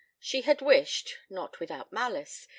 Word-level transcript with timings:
She 0.19 0.41
had 0.41 0.61
wished 0.63 1.13
(not 1.29 1.59
without 1.59 1.93
malice!) 1.93 2.47